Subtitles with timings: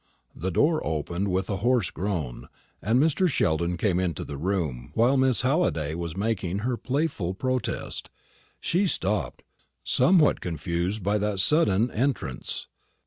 [0.35, 2.47] The door opened with a hoarse groan,
[2.81, 3.29] and Mr.
[3.29, 8.09] Sheldon came into the room while Miss Halliday was making her playful protest.
[8.59, 9.43] She stopped,
[9.83, 12.65] somewhat confused by that sudden entrance.